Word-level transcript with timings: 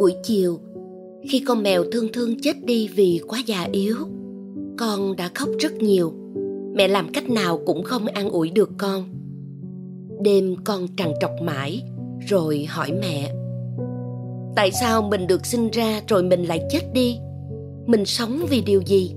buổi 0.00 0.14
chiều. 0.22 0.58
Khi 1.30 1.44
con 1.46 1.62
mèo 1.62 1.84
thương 1.92 2.12
thương 2.12 2.40
chết 2.40 2.64
đi 2.64 2.88
vì 2.88 3.20
quá 3.28 3.38
già 3.46 3.68
yếu, 3.72 3.96
con 4.78 5.16
đã 5.16 5.30
khóc 5.34 5.48
rất 5.58 5.74
nhiều. 5.74 6.12
Mẹ 6.74 6.88
làm 6.88 7.12
cách 7.12 7.30
nào 7.30 7.60
cũng 7.66 7.82
không 7.82 8.06
an 8.06 8.30
ủi 8.30 8.50
được 8.50 8.70
con. 8.78 9.04
Đêm 10.22 10.56
con 10.64 10.86
trằn 10.96 11.12
trọc 11.20 11.30
mãi, 11.42 11.82
rồi 12.28 12.66
hỏi 12.68 12.92
mẹ, 13.00 13.34
tại 14.56 14.70
sao 14.80 15.02
mình 15.02 15.26
được 15.26 15.46
sinh 15.46 15.70
ra 15.70 16.02
rồi 16.08 16.22
mình 16.22 16.44
lại 16.44 16.62
chết 16.70 16.92
đi? 16.94 17.16
Mình 17.86 18.04
sống 18.04 18.46
vì 18.50 18.60
điều 18.60 18.82
gì? 18.86 19.14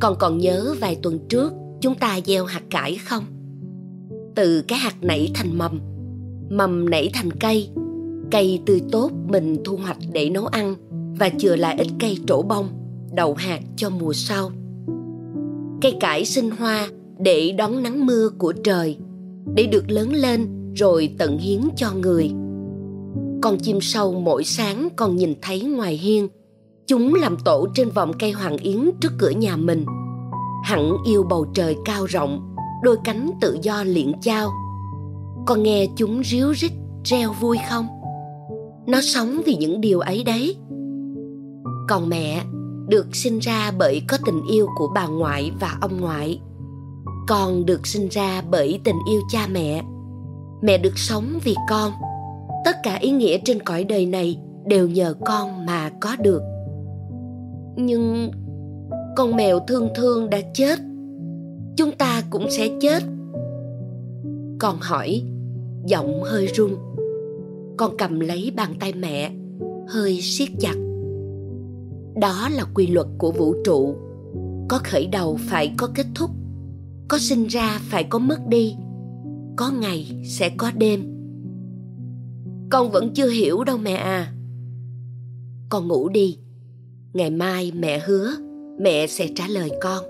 Con 0.00 0.16
còn 0.18 0.38
nhớ 0.38 0.74
vài 0.80 0.98
tuần 1.02 1.18
trước 1.28 1.52
chúng 1.80 1.94
ta 1.94 2.20
gieo 2.26 2.44
hạt 2.44 2.62
cải 2.70 2.96
không? 2.96 3.24
Từ 4.34 4.62
cái 4.68 4.78
hạt 4.78 4.94
nảy 5.00 5.30
thành 5.34 5.58
mầm 5.58 5.80
mầm 6.50 6.90
nảy 6.90 7.10
thành 7.14 7.30
cây 7.30 7.68
cây 8.30 8.60
tươi 8.66 8.82
tốt 8.92 9.10
mình 9.28 9.56
thu 9.64 9.76
hoạch 9.76 9.98
để 10.12 10.30
nấu 10.30 10.46
ăn 10.46 10.74
và 11.18 11.28
chừa 11.38 11.56
lại 11.56 11.76
ít 11.78 11.88
cây 12.00 12.18
trổ 12.26 12.42
bông, 12.42 12.68
đậu 13.12 13.34
hạt 13.34 13.60
cho 13.76 13.90
mùa 13.90 14.12
sau. 14.12 14.50
Cây 15.80 15.94
cải 16.00 16.24
sinh 16.24 16.50
hoa 16.50 16.88
để 17.18 17.54
đón 17.58 17.82
nắng 17.82 18.06
mưa 18.06 18.28
của 18.38 18.52
trời, 18.64 18.98
để 19.54 19.66
được 19.66 19.84
lớn 19.90 20.12
lên 20.12 20.72
rồi 20.74 21.14
tận 21.18 21.38
hiến 21.38 21.60
cho 21.76 21.92
người. 21.92 22.30
Con 23.42 23.58
chim 23.58 23.80
sâu 23.80 24.12
mỗi 24.12 24.44
sáng 24.44 24.88
con 24.96 25.16
nhìn 25.16 25.34
thấy 25.42 25.62
ngoài 25.62 25.96
hiên, 25.96 26.28
chúng 26.86 27.14
làm 27.14 27.36
tổ 27.44 27.66
trên 27.74 27.90
vòng 27.90 28.12
cây 28.18 28.32
hoàng 28.32 28.56
yến 28.56 28.90
trước 29.00 29.12
cửa 29.18 29.30
nhà 29.30 29.56
mình. 29.56 29.84
Hẳn 30.64 30.92
yêu 31.06 31.22
bầu 31.22 31.46
trời 31.54 31.76
cao 31.84 32.04
rộng, 32.04 32.54
đôi 32.82 32.96
cánh 33.04 33.30
tự 33.40 33.58
do 33.62 33.82
liệng 33.82 34.12
chao. 34.20 34.50
Con 35.46 35.62
nghe 35.62 35.86
chúng 35.96 36.22
ríu 36.24 36.54
rít, 36.54 36.72
reo 37.04 37.32
vui 37.40 37.58
không? 37.70 37.86
Nó 38.86 39.00
sống 39.00 39.42
vì 39.46 39.56
những 39.56 39.80
điều 39.80 40.00
ấy 40.00 40.24
đấy. 40.24 40.56
Còn 41.88 42.08
mẹ 42.08 42.42
được 42.88 43.16
sinh 43.16 43.38
ra 43.38 43.72
bởi 43.78 44.02
có 44.08 44.18
tình 44.26 44.40
yêu 44.50 44.66
của 44.76 44.88
bà 44.94 45.06
ngoại 45.06 45.52
và 45.60 45.78
ông 45.80 46.00
ngoại. 46.00 46.40
Con 47.28 47.66
được 47.66 47.86
sinh 47.86 48.08
ra 48.08 48.42
bởi 48.50 48.80
tình 48.84 48.96
yêu 49.10 49.20
cha 49.32 49.46
mẹ. 49.52 49.82
Mẹ 50.62 50.78
được 50.78 50.98
sống 50.98 51.38
vì 51.44 51.54
con. 51.68 51.92
Tất 52.64 52.76
cả 52.82 52.94
ý 52.94 53.10
nghĩa 53.10 53.38
trên 53.44 53.62
cõi 53.62 53.84
đời 53.84 54.06
này 54.06 54.38
đều 54.66 54.88
nhờ 54.88 55.14
con 55.24 55.66
mà 55.66 55.90
có 56.00 56.16
được. 56.20 56.42
Nhưng 57.76 58.30
con 59.16 59.36
mèo 59.36 59.60
thương 59.68 59.88
thương 59.94 60.30
đã 60.30 60.38
chết. 60.54 60.78
Chúng 61.76 61.92
ta 61.92 62.22
cũng 62.30 62.46
sẽ 62.50 62.68
chết. 62.80 63.02
Con 64.58 64.76
hỏi, 64.80 65.22
giọng 65.86 66.22
hơi 66.22 66.46
run 66.46 66.76
con 67.76 67.96
cầm 67.98 68.20
lấy 68.20 68.52
bàn 68.56 68.74
tay 68.80 68.92
mẹ, 68.92 69.32
hơi 69.88 70.20
siết 70.22 70.48
chặt. 70.60 70.74
Đó 72.20 72.48
là 72.56 72.64
quy 72.74 72.86
luật 72.86 73.06
của 73.18 73.32
vũ 73.32 73.54
trụ. 73.64 73.94
Có 74.68 74.80
khởi 74.84 75.06
đầu 75.06 75.38
phải 75.40 75.74
có 75.76 75.88
kết 75.94 76.06
thúc, 76.14 76.30
có 77.08 77.18
sinh 77.18 77.46
ra 77.46 77.80
phải 77.82 78.04
có 78.04 78.18
mất 78.18 78.38
đi, 78.48 78.76
có 79.56 79.70
ngày 79.80 80.22
sẽ 80.24 80.48
có 80.56 80.70
đêm. 80.78 81.00
Con 82.70 82.90
vẫn 82.90 83.14
chưa 83.14 83.28
hiểu 83.28 83.64
đâu 83.64 83.78
mẹ 83.78 83.94
à. 83.94 84.32
Con 85.68 85.88
ngủ 85.88 86.08
đi, 86.08 86.38
ngày 87.12 87.30
mai 87.30 87.72
mẹ 87.74 88.02
hứa 88.06 88.30
mẹ 88.78 89.06
sẽ 89.06 89.28
trả 89.34 89.48
lời 89.48 89.70
con. 89.82 90.04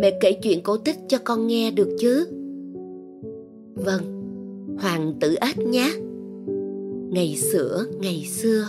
Mẹ 0.00 0.18
kể 0.20 0.32
chuyện 0.42 0.62
cổ 0.62 0.76
tích 0.76 0.96
cho 1.08 1.18
con 1.24 1.46
nghe 1.46 1.70
được 1.70 1.96
chứ? 2.00 2.26
Vâng 3.74 4.11
hoàng 4.82 5.14
tử 5.20 5.34
ếch 5.40 5.58
nhé. 5.58 5.92
Ngày 7.10 7.36
xưa 7.36 7.84
ngày 8.00 8.24
xưa. 8.24 8.68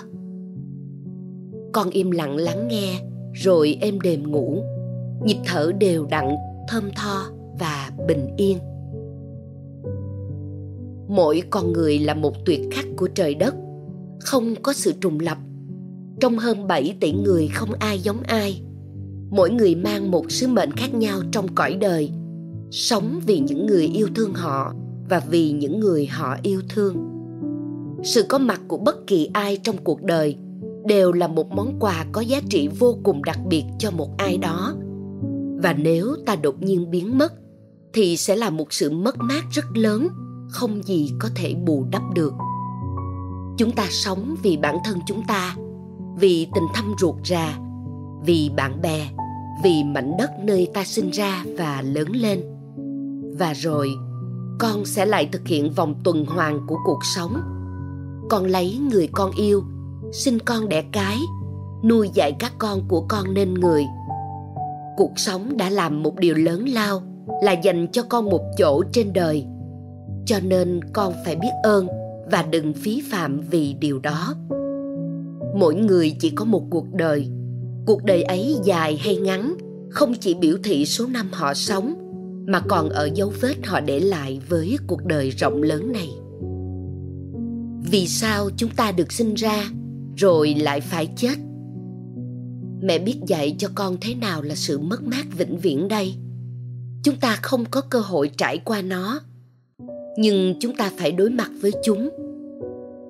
Con 1.73 1.89
im 1.89 2.11
lặng 2.11 2.37
lắng 2.37 2.67
nghe, 2.67 3.01
rồi 3.33 3.77
êm 3.81 4.01
đềm 4.01 4.31
ngủ. 4.31 4.63
Nhịp 5.25 5.37
thở 5.45 5.71
đều 5.79 6.05
đặn, 6.05 6.35
thơm 6.69 6.83
tho 6.95 7.25
và 7.59 7.91
bình 8.07 8.27
yên. 8.37 8.57
Mỗi 11.07 11.41
con 11.49 11.73
người 11.73 11.99
là 11.99 12.13
một 12.13 12.33
tuyệt 12.45 12.61
khắc 12.71 12.85
của 12.97 13.07
trời 13.07 13.35
đất. 13.35 13.55
Không 14.19 14.55
có 14.63 14.73
sự 14.73 14.93
trùng 15.01 15.19
lập. 15.19 15.37
Trong 16.19 16.37
hơn 16.37 16.67
7 16.67 16.95
tỷ 16.99 17.11
người 17.11 17.47
không 17.53 17.73
ai 17.79 17.99
giống 17.99 18.21
ai. 18.23 18.61
Mỗi 19.29 19.51
người 19.51 19.75
mang 19.75 20.11
một 20.11 20.31
sứ 20.31 20.47
mệnh 20.47 20.71
khác 20.71 20.93
nhau 20.93 21.19
trong 21.31 21.47
cõi 21.55 21.77
đời. 21.81 22.11
Sống 22.71 23.19
vì 23.25 23.39
những 23.39 23.65
người 23.65 23.85
yêu 23.85 24.07
thương 24.15 24.33
họ 24.33 24.73
và 25.09 25.21
vì 25.29 25.51
những 25.51 25.79
người 25.79 26.05
họ 26.05 26.37
yêu 26.43 26.61
thương. 26.69 27.09
Sự 28.03 28.25
có 28.29 28.37
mặt 28.37 28.61
của 28.67 28.77
bất 28.77 29.07
kỳ 29.07 29.29
ai 29.33 29.57
trong 29.57 29.77
cuộc 29.83 30.03
đời 30.03 30.37
đều 30.85 31.11
là 31.11 31.27
một 31.27 31.51
món 31.51 31.79
quà 31.79 32.05
có 32.11 32.21
giá 32.21 32.41
trị 32.49 32.69
vô 32.79 32.97
cùng 33.03 33.23
đặc 33.23 33.39
biệt 33.49 33.63
cho 33.79 33.91
một 33.91 34.09
ai 34.17 34.37
đó. 34.37 34.75
Và 35.63 35.73
nếu 35.73 36.15
ta 36.25 36.35
đột 36.35 36.61
nhiên 36.61 36.91
biến 36.91 37.17
mất, 37.17 37.33
thì 37.93 38.17
sẽ 38.17 38.35
là 38.35 38.49
một 38.49 38.73
sự 38.73 38.89
mất 38.91 39.17
mát 39.17 39.43
rất 39.51 39.65
lớn, 39.77 40.07
không 40.49 40.83
gì 40.83 41.11
có 41.19 41.29
thể 41.35 41.53
bù 41.53 41.85
đắp 41.91 42.01
được. 42.15 42.33
Chúng 43.57 43.71
ta 43.71 43.87
sống 43.89 44.35
vì 44.43 44.57
bản 44.57 44.77
thân 44.85 44.97
chúng 45.07 45.21
ta, 45.27 45.55
vì 46.19 46.47
tình 46.55 46.63
thâm 46.73 46.93
ruột 46.99 47.15
rà, 47.25 47.59
vì 48.25 48.51
bạn 48.57 48.81
bè, 48.81 49.09
vì 49.63 49.83
mảnh 49.83 50.11
đất 50.19 50.31
nơi 50.43 50.67
ta 50.73 50.83
sinh 50.83 51.09
ra 51.09 51.45
và 51.57 51.81
lớn 51.81 52.07
lên. 52.11 52.39
Và 53.37 53.53
rồi 53.53 53.89
con 54.59 54.85
sẽ 54.85 55.05
lại 55.05 55.29
thực 55.31 55.47
hiện 55.47 55.71
vòng 55.71 55.95
tuần 56.03 56.25
hoàn 56.25 56.67
của 56.67 56.77
cuộc 56.85 56.99
sống. 57.15 57.33
Con 58.29 58.45
lấy 58.45 58.79
người 58.91 59.09
con 59.11 59.31
yêu, 59.31 59.63
sinh 60.11 60.39
con 60.39 60.69
đẻ 60.69 60.83
cái, 60.91 61.17
nuôi 61.83 62.09
dạy 62.13 62.35
các 62.39 62.53
con 62.57 62.87
của 62.87 63.05
con 63.09 63.33
nên 63.33 63.53
người. 63.53 63.83
Cuộc 64.97 65.11
sống 65.15 65.57
đã 65.57 65.69
làm 65.69 66.03
một 66.03 66.15
điều 66.15 66.35
lớn 66.35 66.65
lao, 66.69 67.01
là 67.43 67.51
dành 67.51 67.87
cho 67.91 68.03
con 68.09 68.29
một 68.29 68.41
chỗ 68.57 68.83
trên 68.91 69.13
đời. 69.13 69.45
Cho 70.25 70.39
nên 70.43 70.79
con 70.93 71.13
phải 71.25 71.35
biết 71.35 71.51
ơn 71.63 71.87
và 72.31 72.43
đừng 72.43 72.73
phí 72.73 73.03
phạm 73.11 73.41
vì 73.41 73.73
điều 73.73 73.99
đó. 73.99 74.35
Mỗi 75.55 75.75
người 75.75 76.15
chỉ 76.19 76.29
có 76.29 76.45
một 76.45 76.63
cuộc 76.69 76.85
đời. 76.93 77.29
Cuộc 77.85 78.03
đời 78.03 78.23
ấy 78.23 78.57
dài 78.63 78.97
hay 78.97 79.15
ngắn, 79.15 79.55
không 79.89 80.13
chỉ 80.13 80.33
biểu 80.33 80.57
thị 80.63 80.85
số 80.85 81.07
năm 81.07 81.29
họ 81.31 81.53
sống 81.53 82.02
mà 82.47 82.59
còn 82.67 82.89
ở 82.89 83.09
dấu 83.15 83.33
vết 83.41 83.65
họ 83.65 83.79
để 83.79 83.99
lại 83.99 84.41
với 84.49 84.77
cuộc 84.87 85.05
đời 85.05 85.29
rộng 85.29 85.63
lớn 85.63 85.91
này. 85.91 86.09
Vì 87.91 88.07
sao 88.07 88.49
chúng 88.57 88.69
ta 88.69 88.91
được 88.91 89.11
sinh 89.11 89.33
ra 89.33 89.65
rồi 90.15 90.55
lại 90.59 90.81
phải 90.81 91.09
chết? 91.15 91.35
Mẹ 92.81 92.99
biết 92.99 93.15
dạy 93.27 93.55
cho 93.57 93.69
con 93.75 93.97
thế 94.01 94.15
nào 94.15 94.41
là 94.41 94.55
sự 94.55 94.79
mất 94.79 95.03
mát 95.03 95.25
vĩnh 95.37 95.57
viễn 95.57 95.87
đây. 95.87 96.13
Chúng 97.03 97.15
ta 97.15 97.39
không 97.41 97.65
có 97.71 97.81
cơ 97.81 97.99
hội 97.99 98.31
trải 98.37 98.57
qua 98.57 98.81
nó, 98.81 99.19
nhưng 100.17 100.55
chúng 100.59 100.75
ta 100.75 100.91
phải 100.97 101.11
đối 101.11 101.29
mặt 101.29 101.51
với 101.61 101.71
chúng. 101.83 102.09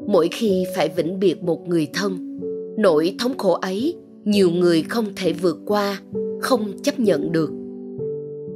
Mỗi 0.08 0.30
khi 0.32 0.66
phải 0.76 0.90
vĩnh 0.90 1.20
biệt 1.20 1.44
một 1.44 1.68
người 1.68 1.88
thân, 1.94 2.40
nỗi 2.78 3.16
thống 3.20 3.38
khổ 3.38 3.54
ấy 3.54 3.96
nhiều 4.26 4.52
người 4.52 4.84
không 4.84 5.06
thể 5.16 5.34
vượt 5.34 5.58
qua, 5.66 6.02
không 6.42 6.84
chấp 6.84 7.00
nhận 7.00 7.32
được 7.32 7.50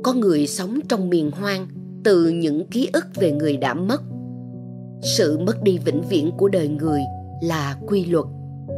có 0.08 0.14
người 0.14 0.48
sống 0.48 0.80
trong 0.90 1.10
miền 1.10 1.32
hoang 1.32 1.68
từ 2.04 2.30
những 2.30 2.68
ký 2.68 2.90
ức 2.94 3.06
về 3.16 3.32
người 3.32 3.58
đã 3.58 3.74
mất. 3.74 4.02
Sự 5.02 5.40
mất 5.40 5.64
đi 5.64 5.78
vĩnh 5.86 6.02
viễn 6.10 6.32
của 6.38 6.48
đời 6.48 6.68
người 6.68 7.02
là 7.44 7.78
quy 7.88 8.06
luật, 8.06 8.26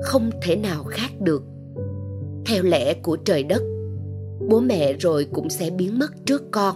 không 0.03 0.29
thể 0.41 0.55
nào 0.55 0.83
khác 0.83 1.21
được. 1.21 1.43
Theo 2.45 2.63
lẽ 2.63 2.93
của 2.93 3.15
trời 3.15 3.43
đất, 3.43 3.61
bố 4.49 4.59
mẹ 4.59 4.93
rồi 4.93 5.27
cũng 5.33 5.49
sẽ 5.49 5.69
biến 5.69 5.99
mất 5.99 6.25
trước 6.25 6.51
con. 6.51 6.75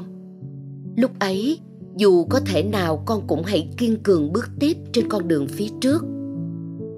Lúc 0.97 1.11
ấy, 1.19 1.59
dù 1.97 2.25
có 2.25 2.39
thể 2.39 2.63
nào 2.63 3.03
con 3.05 3.27
cũng 3.27 3.43
hãy 3.43 3.69
kiên 3.77 4.03
cường 4.03 4.33
bước 4.33 4.49
tiếp 4.59 4.77
trên 4.93 5.09
con 5.09 5.27
đường 5.27 5.47
phía 5.47 5.67
trước. 5.81 6.05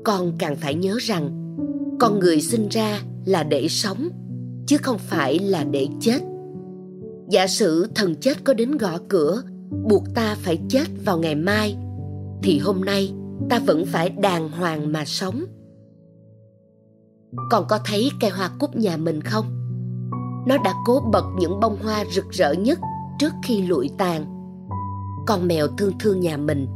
Con 0.04 0.34
càng 0.40 0.56
phải 0.56 0.76
nhớ 0.76 0.98
rằng, 1.02 1.56
con 2.00 2.20
người 2.20 2.42
sinh 2.42 2.70
ra 2.70 3.00
là 3.26 3.44
để 3.44 3.68
sống, 3.68 4.10
chứ 4.68 4.78
không 4.78 4.98
phải 4.98 5.40
là 5.40 5.64
để 5.64 5.88
chết 6.00 6.20
giả 7.30 7.48
sử 7.48 7.88
thần 7.96 8.16
chết 8.16 8.44
có 8.44 8.54
đến 8.54 8.78
gõ 8.78 8.98
cửa, 9.10 9.42
buộc 9.90 10.04
ta 10.16 10.36
phải 10.40 10.60
chết 10.70 10.84
vào 11.06 11.18
ngày 11.18 11.36
mai, 11.36 11.78
thì 12.44 12.60
hôm 12.60 12.82
nay 12.82 13.14
ta 13.50 13.60
vẫn 13.60 13.86
phải 13.86 14.10
đàng 14.10 14.52
hoàng 14.52 14.92
mà 14.92 15.06
sống. 15.06 15.44
Còn 17.52 17.66
có 17.70 17.80
thấy 17.86 18.10
cây 18.22 18.30
hoa 18.30 18.50
cúc 18.60 18.76
nhà 18.76 18.98
mình 18.98 19.22
không? 19.22 19.46
Nó 20.48 20.58
đã 20.64 20.74
cố 20.86 21.00
bật 21.12 21.26
những 21.40 21.60
bông 21.60 21.78
hoa 21.84 22.04
rực 22.12 22.30
rỡ 22.32 22.54
nhất 22.54 22.80
trước 23.20 23.34
khi 23.44 23.62
lụi 23.62 23.90
tàn. 23.98 24.26
Con 25.28 25.48
mèo 25.48 25.68
thương 25.68 25.94
thương 26.00 26.20
nhà 26.20 26.38
mình 26.38 26.68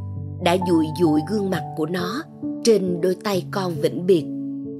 đã 0.44 0.56
dụi 0.68 0.86
dụi 1.00 1.20
gương 1.30 1.50
mặt 1.50 1.62
của 1.76 1.86
nó 1.86 2.22
trên 2.64 3.00
đôi 3.00 3.16
tay 3.24 3.46
con 3.50 3.74
vĩnh 3.74 4.06
biệt 4.06 4.26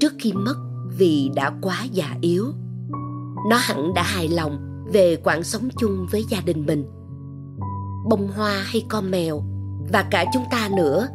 trước 0.00 0.12
khi 0.18 0.32
mất 0.32 0.54
vì 0.98 1.30
đã 1.34 1.52
quá 1.62 1.84
già 1.92 2.16
yếu. 2.20 2.46
Nó 3.50 3.56
hẳn 3.56 3.94
đã 3.94 4.02
hài 4.02 4.28
lòng 4.28 4.69
về 4.92 5.16
quãng 5.16 5.42
sống 5.42 5.68
chung 5.78 6.06
với 6.10 6.24
gia 6.28 6.40
đình 6.40 6.66
mình. 6.66 6.84
Bông 8.08 8.28
hoa 8.28 8.62
hay 8.64 8.84
con 8.88 9.10
mèo 9.10 9.42
và 9.92 10.02
cả 10.10 10.24
chúng 10.34 10.44
ta 10.50 10.68
nữa, 10.76 11.08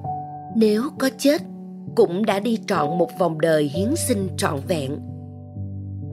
nếu 0.56 0.84
có 1.00 1.10
chết 1.18 1.42
cũng 1.96 2.26
đã 2.26 2.40
đi 2.40 2.58
trọn 2.68 2.98
một 2.98 3.10
vòng 3.20 3.42
đời 3.42 3.64
hiến 3.64 3.96
sinh 4.08 4.28
trọn 4.38 4.60
vẹn. 4.68 5.00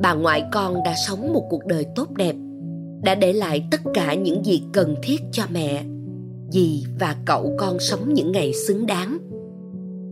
Bà 0.02 0.14
ngoại 0.14 0.44
con 0.52 0.74
đã 0.84 0.94
sống 1.06 1.32
một 1.32 1.46
cuộc 1.50 1.66
đời 1.66 1.86
tốt 1.94 2.10
đẹp, 2.16 2.36
đã 3.02 3.14
để 3.14 3.32
lại 3.32 3.68
tất 3.70 3.80
cả 3.94 4.14
những 4.14 4.44
gì 4.44 4.62
cần 4.72 4.94
thiết 5.02 5.20
cho 5.32 5.42
mẹ, 5.50 5.84
dì 6.50 6.84
và 6.98 7.16
cậu 7.24 7.54
con 7.58 7.78
sống 7.78 8.14
những 8.14 8.32
ngày 8.32 8.52
xứng 8.52 8.86
đáng. 8.86 9.18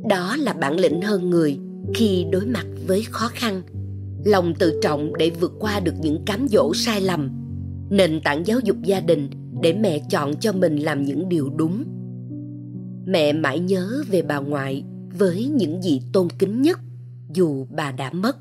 Đó 0.09 0.37
là 0.39 0.53
bản 0.53 0.81
lĩnh 0.81 1.03
hơn 1.03 1.31
người 1.31 1.59
khi 1.95 2.27
đối 2.33 2.47
mặt 2.47 2.67
với 2.87 3.03
khó 3.11 3.29
khăn 3.33 3.63
lòng 4.25 4.55
tự 4.59 4.79
trọng 4.83 5.17
để 5.17 5.31
vượt 5.41 5.53
qua 5.61 5.81
được 5.81 5.95
những 6.01 6.23
cám 6.27 6.47
dỗ 6.49 6.75
sai 6.75 7.01
lầm. 7.01 7.31
Nền 7.91 8.21
tảng 8.25 8.47
giáo 8.47 8.59
dục 8.65 8.77
gia 8.83 9.01
đình 9.01 9.29
để 9.63 9.73
mẹ 9.73 9.99
chọn 10.11 10.37
cho 10.37 10.53
mình 10.53 10.77
làm 10.77 11.03
những 11.03 11.29
điều 11.29 11.51
đúng. 11.57 11.85
Mẹ 13.07 13.33
mãi 13.33 13.59
nhớ 13.59 14.03
về 14.11 14.23
bà 14.23 14.39
ngoại 14.39 14.85
với 15.19 15.45
những 15.45 15.83
gì 15.83 16.03
tôn 16.13 16.29
kính 16.39 16.63
nhất, 16.63 16.79
dù 17.35 17.67
bà 17.77 17.93
đã 17.93 18.13
mất. 18.13 18.37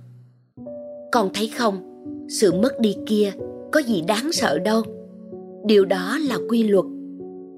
Con 1.12 1.30
thấy 1.34 1.52
không, 1.58 2.06
sự 2.30 2.54
mất 2.54 2.80
đi 2.80 2.96
kia 3.08 3.32
có 3.72 3.80
gì 3.80 4.02
đáng 4.08 4.32
sợ 4.32 4.60
đâu. 4.60 4.82
Điều 5.66 5.86
đó 5.86 6.18
là 6.30 6.38
quy 6.50 6.64
luật. 6.64 6.86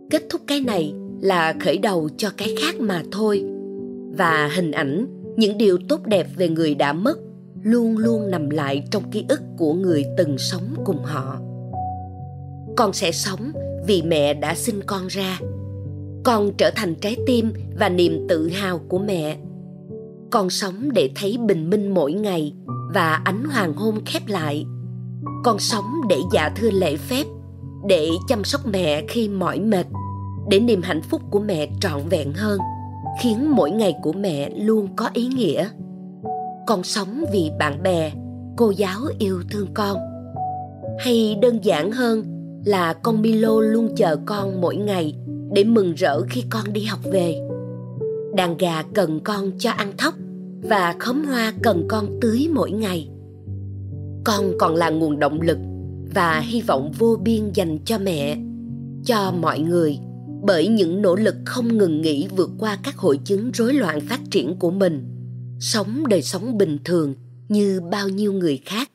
Kết 0.09 0.23
thúc 0.29 0.41
cái 0.47 0.61
này 0.61 0.93
là 1.21 1.53
khởi 1.59 1.77
đầu 1.77 2.09
cho 2.17 2.29
cái 2.37 2.55
khác 2.61 2.75
mà 2.79 3.03
thôi. 3.11 3.43
Và 4.17 4.51
hình 4.55 4.71
ảnh, 4.71 5.05
những 5.37 5.57
điều 5.57 5.77
tốt 5.89 6.05
đẹp 6.05 6.27
về 6.37 6.49
người 6.49 6.75
đã 6.75 6.93
mất 6.93 7.17
luôn 7.63 7.97
luôn 7.97 8.31
nằm 8.31 8.49
lại 8.49 8.83
trong 8.91 9.11
ký 9.11 9.25
ức 9.29 9.41
của 9.57 9.73
người 9.73 10.05
từng 10.17 10.37
sống 10.37 10.75
cùng 10.85 11.03
họ. 11.03 11.39
Con 12.77 12.93
sẽ 12.93 13.11
sống 13.11 13.51
vì 13.87 14.01
mẹ 14.01 14.33
đã 14.33 14.55
sinh 14.55 14.81
con 14.85 15.07
ra. 15.07 15.39
Con 16.23 16.51
trở 16.57 16.71
thành 16.75 16.95
trái 16.95 17.17
tim 17.25 17.53
và 17.79 17.89
niềm 17.89 18.25
tự 18.29 18.49
hào 18.49 18.79
của 18.87 18.99
mẹ. 18.99 19.37
Con 20.29 20.49
sống 20.49 20.91
để 20.93 21.09
thấy 21.15 21.37
bình 21.37 21.69
minh 21.69 21.93
mỗi 21.93 22.13
ngày 22.13 22.53
và 22.93 23.21
ánh 23.25 23.43
hoàng 23.43 23.73
hôn 23.73 24.05
khép 24.05 24.27
lại. 24.27 24.65
Con 25.43 25.59
sống 25.59 25.85
để 26.09 26.17
dạ 26.33 26.49
thưa 26.55 26.71
lễ 26.71 26.97
phép, 26.97 27.23
để 27.87 28.09
chăm 28.27 28.43
sóc 28.43 28.61
mẹ 28.73 29.03
khi 29.07 29.29
mỏi 29.29 29.59
mệt, 29.59 29.85
để 30.49 30.59
niềm 30.59 30.81
hạnh 30.81 31.01
phúc 31.01 31.21
của 31.31 31.39
mẹ 31.39 31.69
trọn 31.81 32.01
vẹn 32.09 32.33
hơn, 32.33 32.59
khiến 33.21 33.55
mỗi 33.55 33.71
ngày 33.71 33.95
của 34.01 34.13
mẹ 34.13 34.49
luôn 34.49 34.95
có 34.95 35.09
ý 35.13 35.27
nghĩa 35.27 35.69
con 36.71 36.83
sống 36.83 37.23
vì 37.33 37.51
bạn 37.59 37.83
bè, 37.83 38.11
cô 38.57 38.69
giáo 38.69 38.99
yêu 39.19 39.41
thương 39.51 39.67
con. 39.73 39.97
Hay 40.99 41.37
đơn 41.41 41.59
giản 41.65 41.91
hơn 41.91 42.23
là 42.65 42.93
con 42.93 43.21
milo 43.21 43.59
luôn 43.59 43.95
chờ 43.95 44.15
con 44.25 44.61
mỗi 44.61 44.75
ngày 44.75 45.15
để 45.53 45.63
mừng 45.63 45.93
rỡ 45.93 46.21
khi 46.21 46.43
con 46.49 46.73
đi 46.73 46.83
học 46.83 46.99
về. 47.03 47.35
Đàn 48.35 48.57
gà 48.57 48.83
cần 48.93 49.19
con 49.23 49.51
cho 49.59 49.71
ăn 49.71 49.93
thóc 49.97 50.13
và 50.61 50.95
khóm 50.99 51.25
hoa 51.25 51.53
cần 51.63 51.85
con 51.89 52.19
tưới 52.21 52.47
mỗi 52.53 52.71
ngày. 52.71 53.09
Con 54.23 54.51
còn 54.59 54.75
là 54.75 54.89
nguồn 54.89 55.19
động 55.19 55.41
lực 55.41 55.57
và 56.15 56.39
hy 56.39 56.61
vọng 56.61 56.91
vô 56.99 57.17
biên 57.23 57.51
dành 57.53 57.79
cho 57.85 57.97
mẹ, 57.97 58.37
cho 59.05 59.31
mọi 59.31 59.59
người 59.59 59.97
bởi 60.43 60.67
những 60.67 61.01
nỗ 61.01 61.15
lực 61.15 61.35
không 61.45 61.77
ngừng 61.77 62.01
nghỉ 62.01 62.27
vượt 62.35 62.49
qua 62.59 62.77
các 62.83 62.97
hội 62.97 63.19
chứng 63.25 63.51
rối 63.53 63.73
loạn 63.73 63.99
phát 64.01 64.19
triển 64.31 64.55
của 64.59 64.71
mình 64.71 65.10
sống 65.61 66.07
đời 66.07 66.21
sống 66.21 66.57
bình 66.57 66.77
thường 66.85 67.15
như 67.49 67.81
bao 67.91 68.09
nhiêu 68.09 68.33
người 68.33 68.61
khác. 68.65 68.91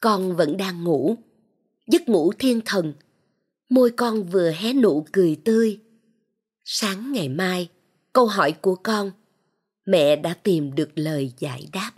Con 0.00 0.36
vẫn 0.36 0.56
đang 0.56 0.84
ngủ, 0.84 1.16
giấc 1.86 2.08
ngủ 2.08 2.32
thiên 2.38 2.60
thần. 2.64 2.94
Môi 3.68 3.90
con 3.90 4.22
vừa 4.22 4.50
hé 4.50 4.72
nụ 4.72 5.06
cười 5.12 5.36
tươi. 5.44 5.80
Sáng 6.64 7.12
ngày 7.12 7.28
mai, 7.28 7.68
câu 8.12 8.26
hỏi 8.26 8.52
của 8.52 8.74
con, 8.74 9.10
mẹ 9.86 10.16
đã 10.16 10.34
tìm 10.34 10.74
được 10.74 10.90
lời 10.94 11.32
giải 11.38 11.68
đáp. 11.72 11.90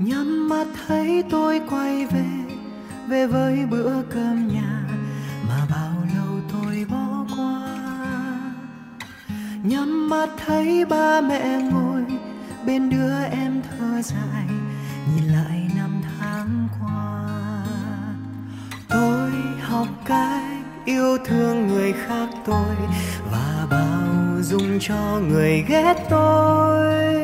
Nhắm 0.00 0.48
mắt 0.48 0.66
thấy 0.86 1.22
tôi 1.30 1.60
quay 1.70 2.06
về 2.06 2.26
về 3.08 3.26
với 3.26 3.56
bữa 3.70 4.02
cơm 4.10 4.48
nhà. 4.48 4.67
Nhắm 9.68 10.08
mắt 10.08 10.28
thấy 10.46 10.84
ba 10.84 11.20
mẹ 11.20 11.60
ngồi, 11.72 12.04
bên 12.66 12.90
đứa 12.90 13.12
em 13.30 13.62
thơ 13.62 14.02
dài, 14.02 14.46
nhìn 15.14 15.24
lại 15.24 15.70
năm 15.76 16.02
tháng 16.20 16.68
qua. 16.80 17.28
Tôi 18.88 19.30
học 19.60 19.86
cách 20.04 20.64
yêu 20.84 21.18
thương 21.24 21.66
người 21.66 21.92
khác 21.92 22.28
tôi, 22.46 22.76
và 23.32 23.66
bao 23.70 24.42
dung 24.42 24.78
cho 24.80 25.20
người 25.28 25.64
ghét 25.68 25.94
tôi. 26.10 27.16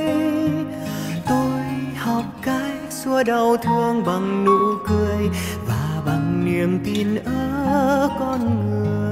Tôi 1.28 1.62
học 1.96 2.24
cách 2.42 2.80
xua 2.90 3.22
đau 3.22 3.56
thương 3.56 4.04
bằng 4.04 4.44
nụ 4.44 4.58
cười, 4.88 5.30
và 5.66 6.02
bằng 6.06 6.44
niềm 6.44 6.80
tin 6.84 7.14
ở 7.24 8.10
con 8.18 8.70
người 8.70 9.03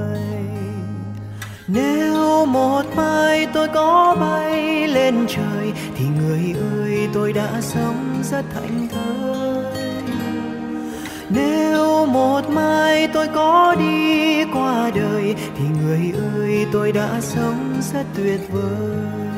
nếu 1.67 2.45
một 2.45 2.81
mai 2.95 3.47
tôi 3.53 3.67
có 3.67 4.15
bay 4.19 4.87
lên 4.87 5.25
trời, 5.27 5.73
thì 5.97 6.05
người 6.05 6.55
ơi, 6.77 7.07
tôi 7.13 7.33
đã 7.33 7.61
sống 7.61 8.21
rất 8.23 8.45
hạnh 8.53 8.87
thơi. 8.91 9.93
Nếu 11.29 12.05
một 12.05 12.49
mai 12.49 13.07
tôi 13.07 13.27
có 13.27 13.75
đi 13.79 14.43
qua 14.53 14.91
đời, 14.95 15.35
thì 15.57 15.63
người 15.83 16.13
ơi, 16.35 16.65
tôi 16.71 16.91
đã 16.91 17.21
sống 17.21 17.81
rất 17.93 18.05
tuyệt 18.15 18.39
vời. 18.51 19.32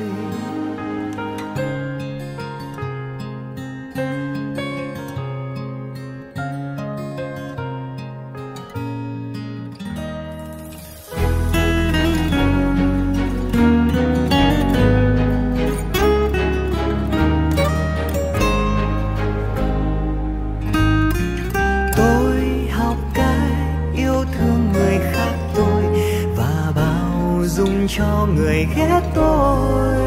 Dùng 27.55 27.87
cho 27.87 28.27
người 28.35 28.67
ghét 28.75 29.01
tôi. 29.15 29.97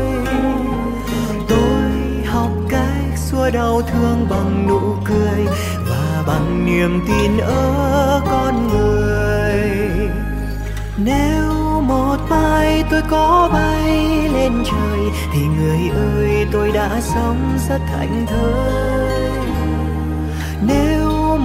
Tôi 1.49 1.91
học 2.27 2.51
cách 2.69 3.17
xua 3.17 3.51
đau 3.51 3.83
thương 3.83 4.27
bằng 4.31 4.67
nụ 4.69 4.81
cười 5.05 5.47
và 5.89 6.25
bằng 6.27 6.67
niềm 6.67 7.05
tin 7.09 7.39
ở 7.39 8.23
con 8.31 8.69
người. 8.69 9.61
Nếu 10.97 11.53
một 11.81 12.17
mai 12.31 12.85
tôi 12.91 13.03
có 13.11 13.51
bay 13.53 14.29
lên 14.33 14.53
trời, 14.65 15.01
thì 15.33 15.41
người 15.41 15.89
ơi, 15.89 16.47
tôi 16.53 16.71
đã 16.73 17.01
sống 17.01 17.59
rất 17.69 17.81
thảnh 17.93 18.27
thơi. 18.27 19.31
Nếu 20.63 20.98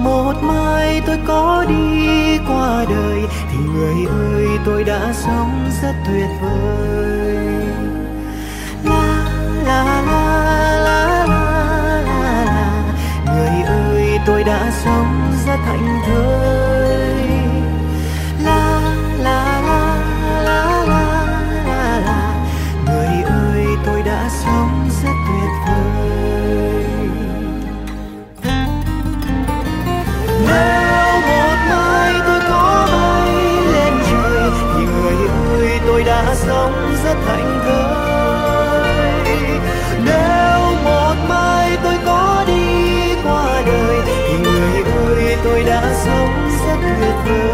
một 0.04 0.34
mai 0.42 1.02
tôi 1.06 1.18
có 1.26 1.64
đi 1.68 2.38
qua 2.48 2.84
đời, 2.88 3.22
thì 3.52 3.58
người 3.74 4.06
ơi, 4.06 4.46
tôi 4.64 4.84
đã 4.84 5.12
sống 5.12 5.70
rất 5.82 5.94
tuyệt 6.06 6.28
vời. 6.42 7.36
La 8.84 9.26
la 9.64 10.02
la 10.06 10.24
la 10.84 11.26
la 11.28 12.00
la 12.06 12.44
la 12.44 12.82
người 13.26 13.62
ơi, 13.62 14.18
tôi 14.26 14.44
đã 14.44 14.70
sống 14.84 15.32
rất 15.46 15.58
hạnh 15.66 16.00
thơi. 16.06 16.53
Đã 36.84 36.96
rất 37.04 37.16
thành 37.26 37.60
thơi. 37.64 38.88
Nếu 40.04 40.58
một 40.84 41.14
mai 41.28 41.78
tôi 41.84 41.94
có 42.06 42.44
đi 42.46 43.14
qua 43.24 43.62
đời, 43.66 43.98
thì 44.06 44.38
người 44.42 44.82
ơi, 44.82 45.36
tôi 45.44 45.64
đã 45.64 45.94
sống 46.04 46.50
rất 46.66 46.76
tuyệt 47.00 47.14
vời. 47.26 47.53